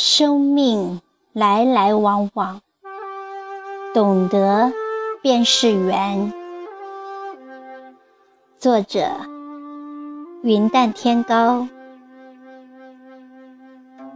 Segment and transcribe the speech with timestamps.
[0.00, 1.02] 生命
[1.32, 2.60] 来来往往，
[3.92, 4.72] 懂得
[5.20, 6.32] 便是缘。
[8.58, 9.10] 作者：
[10.44, 11.66] 云淡天高，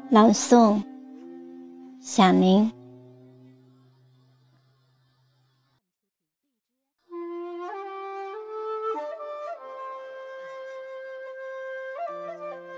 [0.08, 0.80] 朗诵：
[2.00, 2.70] 小宁。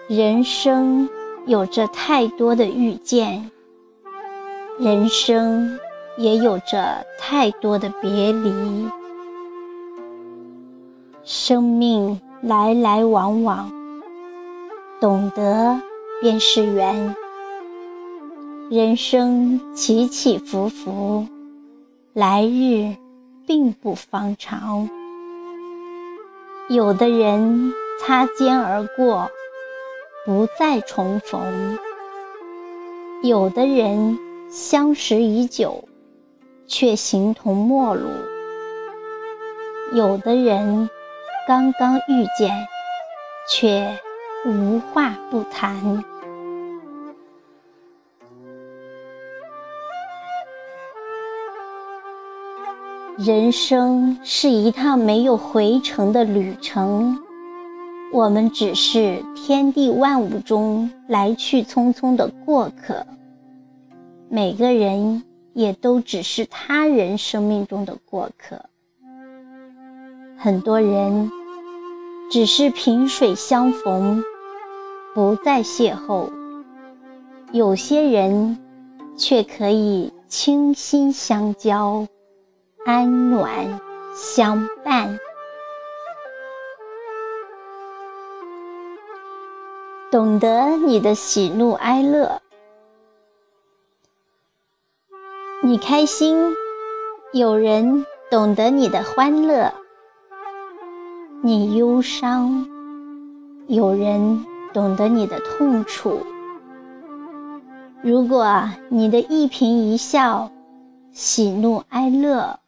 [0.09, 1.07] 人生。
[1.47, 3.51] 有着太多的遇见，
[4.79, 5.79] 人生
[6.17, 8.89] 也有着太多的别离。
[11.23, 13.71] 生命来来往往，
[15.01, 15.79] 懂得
[16.23, 17.15] 便是缘。
[18.71, 21.27] 人生起起伏伏，
[22.15, 22.97] 来日
[23.47, 24.89] 并不方长。
[26.71, 29.29] 有的人擦肩而过。
[30.25, 31.79] 不再重逢，
[33.23, 34.19] 有的人
[34.51, 35.85] 相识已久，
[36.67, 38.09] 却形同陌路；
[39.93, 40.89] 有的人
[41.47, 42.67] 刚刚遇见，
[43.51, 43.99] 却
[44.47, 46.03] 无话不谈。
[53.19, 57.24] 人生是一趟没有回程的旅程。
[58.15, 63.05] 我们只是天地万物中来去匆匆的过客，
[64.29, 68.67] 每个人也都只是他人生命中的过客。
[70.37, 71.29] 很多人
[72.31, 74.23] 只是萍水相逢，
[75.13, 76.31] 不再邂逅；
[77.51, 78.57] 有些人
[79.17, 82.07] 却可以倾心相交，
[82.87, 83.81] 安暖
[84.15, 85.19] 相伴。
[90.15, 92.41] 懂得你的喜怒哀乐，
[95.61, 96.53] 你开心，
[97.33, 99.73] 有人懂得你的欢乐；
[101.43, 102.65] 你忧伤，
[103.67, 106.25] 有人懂得你的痛楚。
[108.01, 110.49] 如果你的一颦一笑、
[111.11, 112.61] 喜怒哀乐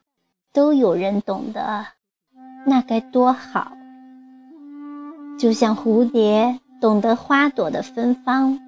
[0.52, 1.86] 都有人懂得，
[2.66, 3.70] 那该多好！
[5.38, 6.58] 就像蝴蝶。
[6.80, 8.58] 懂得花朵的芬芳，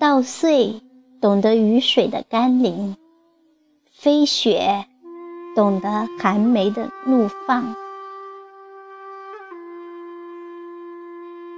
[0.00, 0.80] 稻穗
[1.20, 2.96] 懂得雨水的甘霖，
[3.92, 4.86] 飞雪
[5.54, 7.74] 懂得寒梅的怒放，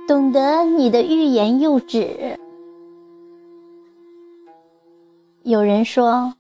[0.09, 2.39] 懂得你的欲言又止。
[5.45, 6.35] 有人说，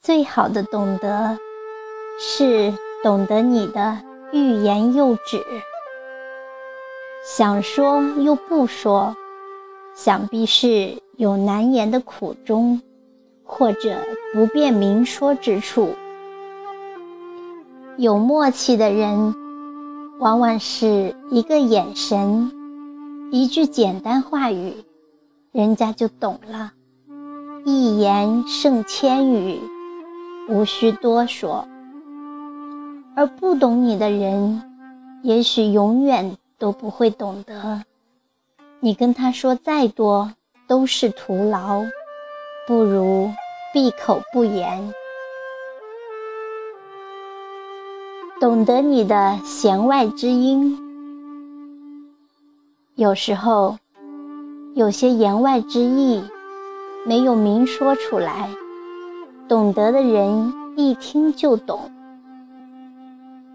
[0.00, 1.38] 最好的懂得，
[2.18, 3.98] 是懂得你的
[4.32, 5.42] 欲言又止。
[7.24, 9.14] 想说又不说，
[9.94, 12.82] 想必是有难言的苦衷，
[13.44, 13.96] 或者
[14.34, 15.90] 不便明说之处。
[17.96, 19.36] 有默契的人，
[20.18, 22.50] 往往是一个眼神，
[23.30, 24.74] 一句简单话语，
[25.52, 26.72] 人家就懂了。
[27.64, 29.60] 一言胜千语，
[30.48, 31.68] 无需多说。
[33.14, 34.60] 而不懂你的人，
[35.22, 36.36] 也许永远。
[36.62, 37.82] 都不会懂得，
[38.78, 40.32] 你跟他说再多
[40.68, 41.82] 都是徒劳，
[42.68, 43.32] 不如
[43.74, 44.94] 闭口不言。
[48.40, 50.78] 懂得你的弦外之音，
[52.94, 53.76] 有时候
[54.76, 56.22] 有些言外之意
[57.04, 58.48] 没有明说出来，
[59.48, 61.90] 懂得的人一听就懂。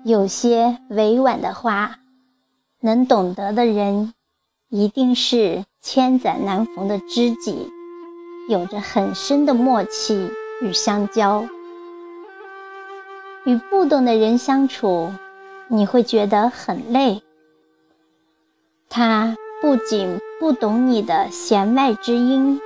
[0.04, 2.00] 有些委婉的话。
[2.80, 4.14] 能懂得的人，
[4.70, 7.72] 一定是千载难逢的知己，
[8.48, 10.32] 有着很深的默契
[10.62, 11.46] 与相交。
[13.46, 15.12] 与不懂的人相处，
[15.70, 17.24] 你会觉得很累。
[18.90, 22.62] 他不仅不懂你的弦外之音，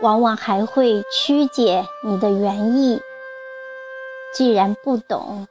[0.00, 3.00] 往往还会曲解你的原意。
[4.32, 5.46] 既然不懂，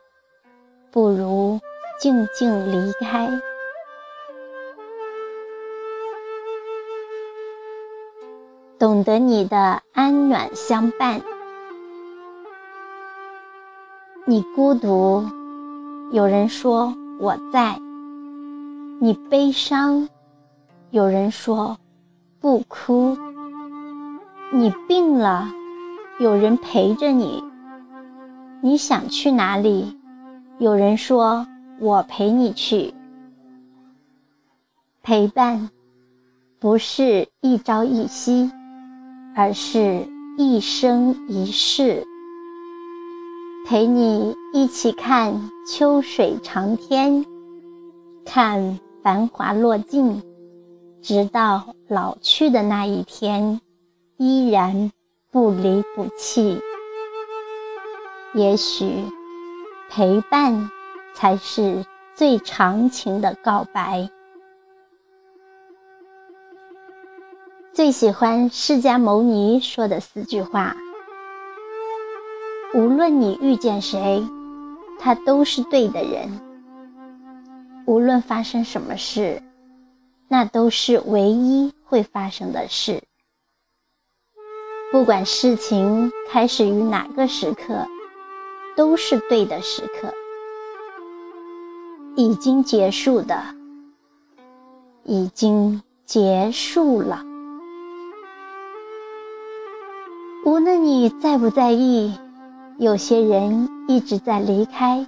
[0.90, 1.60] 不如
[2.00, 3.30] 静静离开。
[8.80, 11.22] 懂得你的安暖相伴，
[14.26, 15.26] 你孤独，
[16.14, 17.78] 有人说我在；
[19.02, 20.08] 你悲伤，
[20.92, 21.78] 有人说
[22.40, 23.18] 不哭；
[24.54, 25.50] 你病了，
[26.22, 27.44] 有人陪着你；
[28.62, 30.00] 你想去哪里，
[30.58, 31.46] 有人说
[31.82, 32.94] 我陪你去。
[35.04, 35.70] 陪伴，
[36.60, 38.50] 不是一朝一夕。
[39.42, 40.06] 而是
[40.38, 42.06] 一生一世，
[43.66, 47.26] 陪你一起看秋水长天，
[48.26, 50.22] 看繁华落尽，
[51.02, 53.62] 直到老去的那一天，
[54.18, 54.92] 依然
[55.32, 56.60] 不离不弃。
[58.34, 58.92] 也许，
[59.90, 60.70] 陪伴
[61.14, 64.10] 才是最长情的告白。
[67.80, 70.76] 最喜欢释迦牟尼说的四句话：
[72.74, 74.22] 无论你遇见谁，
[75.00, 76.28] 他都是对的人；
[77.88, 79.42] 无论发生什么事，
[80.28, 83.02] 那都是唯一会发生的事。
[84.92, 87.88] 不管事情开始于哪个时刻，
[88.76, 90.10] 都是对的时刻；
[92.18, 93.42] 已经结束的，
[95.06, 97.24] 已经结束了。
[100.60, 102.14] 无论你在不在意，
[102.78, 105.06] 有些人一直在离开；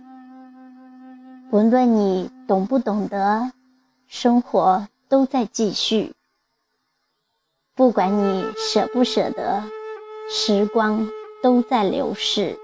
[1.51, 3.51] 无论你懂不懂得，
[4.07, 6.13] 生活都在继续。
[7.75, 9.61] 不管你舍不舍得，
[10.29, 11.05] 时光
[11.43, 12.57] 都在流逝。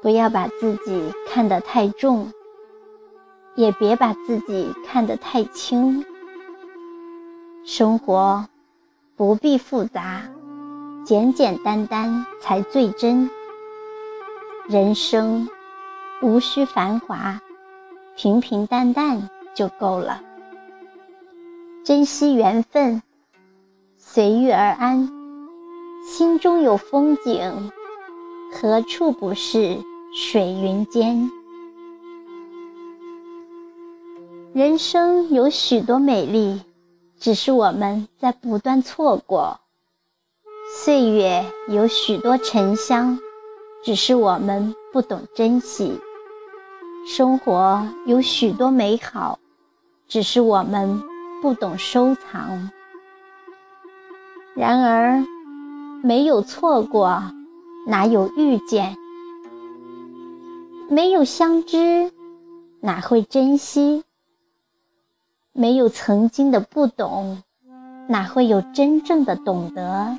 [0.00, 2.32] 不要把自己看得太重，
[3.56, 6.04] 也别把自己看得太轻。
[7.64, 8.46] 生活
[9.16, 10.22] 不必复杂。
[11.04, 13.28] 简简单单才最真，
[14.66, 15.46] 人生
[16.22, 17.42] 无需繁华，
[18.16, 20.22] 平平淡淡就够了。
[21.84, 23.02] 珍惜缘分，
[23.98, 25.10] 随遇而安，
[26.08, 27.70] 心中有风景，
[28.50, 29.76] 何处不是
[30.14, 31.30] 水云间？
[34.54, 36.62] 人生有许多美丽，
[37.18, 39.60] 只是我们在不断错过。
[40.76, 43.16] 岁月有许多沉香，
[43.84, 46.00] 只是我们不懂珍惜；
[47.06, 49.38] 生活有许多美好，
[50.08, 51.00] 只是我们
[51.40, 52.72] 不懂收藏。
[54.56, 55.24] 然而，
[56.02, 57.22] 没有错过，
[57.86, 58.96] 哪有遇见？
[60.90, 62.10] 没有相知，
[62.80, 64.02] 哪会珍惜？
[65.52, 67.44] 没有曾经的不懂，
[68.08, 70.18] 哪会有真正的懂得？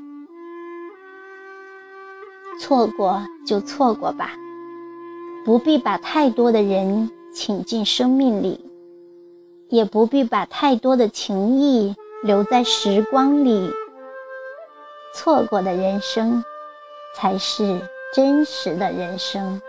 [2.60, 4.32] 错过就错过吧，
[5.44, 8.66] 不必把太多的人请进生命里，
[9.70, 13.70] 也不必把太多的情谊留在时光里。
[15.14, 16.44] 错过的人生，
[17.16, 17.80] 才是
[18.14, 19.62] 真实的人生。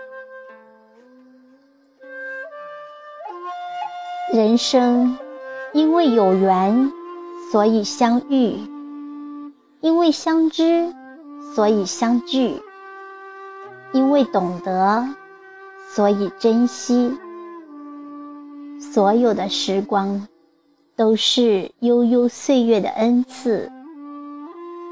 [4.32, 5.16] 人生
[5.72, 6.92] 因为有缘，
[7.52, 8.58] 所以相遇；
[9.80, 10.92] 因为相知，
[11.54, 12.60] 所以相聚。
[13.96, 15.08] 因为懂得，
[15.88, 17.16] 所以珍惜。
[18.78, 20.28] 所有的时光，
[20.94, 23.72] 都是悠悠岁月的恩赐。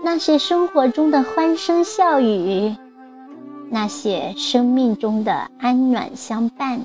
[0.02, 2.75] 那些生活中的欢声笑语，
[3.68, 6.80] 那些生命中的安暖相伴，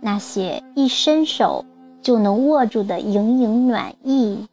[0.00, 1.64] 那些一伸手
[2.02, 4.48] 就能握住的盈盈暖意，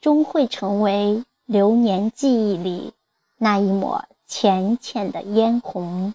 [0.00, 2.94] 终会成为流年记忆里
[3.36, 4.02] 那一抹。
[4.30, 6.14] 浅浅的嫣红，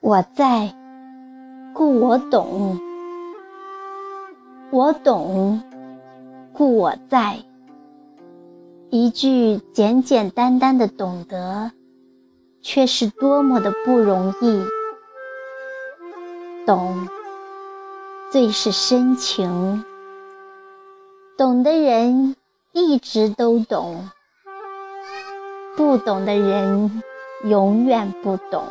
[0.00, 0.74] 我在，
[1.74, 2.78] 故我懂；
[4.72, 5.62] 我懂，
[6.54, 7.44] 故我在。
[8.88, 11.72] 一句简简单单的懂得，
[12.62, 14.64] 却是多么的不容易。
[16.64, 17.06] 懂，
[18.32, 19.84] 最是深情。
[21.36, 22.34] 懂的人，
[22.72, 24.08] 一直都懂。
[25.76, 27.02] 不懂的人，
[27.44, 28.64] 永远不懂。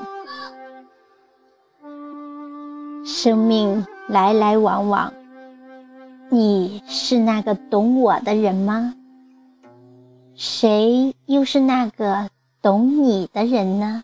[3.05, 5.13] 生命来来往往，
[6.29, 8.93] 你是那个懂我的人吗？
[10.35, 12.29] 谁又是那个
[12.61, 14.03] 懂你的人呢？